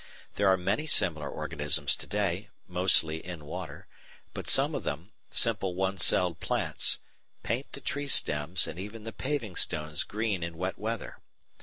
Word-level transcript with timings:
There 0.33 0.47
are 0.47 0.57
many 0.57 0.87
similar 0.87 1.29
organisms 1.29 1.95
to 1.97 2.07
day, 2.07 2.49
mostly 2.67 3.23
in 3.23 3.45
water, 3.45 3.85
but 4.33 4.47
some 4.49 4.73
of 4.73 4.81
them 4.81 5.11
simple 5.29 5.75
one 5.75 5.99
celled 5.99 6.39
plants 6.39 6.97
paint 7.43 7.71
the 7.73 7.81
tree 7.81 8.07
stems 8.07 8.65
and 8.65 8.79
even 8.79 9.03
the 9.03 9.13
paving 9.13 9.55
stones 9.55 10.01
green 10.03 10.41
in 10.41 10.57
wet 10.57 10.79
weather. 10.79 11.19